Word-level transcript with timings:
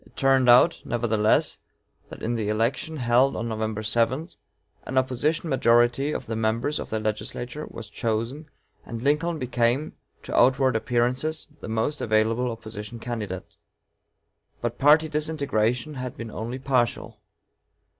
It 0.03 0.15
turned 0.15 0.49
out, 0.49 0.81
nevertheless, 0.83 1.59
that 2.09 2.23
in 2.23 2.33
the 2.33 2.49
election 2.49 2.97
held 2.97 3.35
on 3.35 3.47
November 3.47 3.83
7, 3.83 4.29
an 4.87 4.97
opposition 4.97 5.47
majority 5.47 6.11
of 6.11 6.27
members 6.27 6.79
of 6.79 6.89
the 6.89 6.99
legislature 6.99 7.67
was 7.69 7.87
chosen, 7.87 8.49
and 8.83 9.03
Lincoln 9.03 9.37
became, 9.37 9.93
to 10.23 10.35
outward 10.35 10.75
appearances, 10.75 11.49
the 11.59 11.67
most 11.69 12.01
available 12.01 12.49
opposition 12.49 12.97
candidate. 12.97 13.45
But 14.59 14.79
party 14.79 15.07
disintegration 15.07 15.93
had 15.93 16.17
been 16.17 16.31
only 16.31 16.57
partial. 16.57 17.19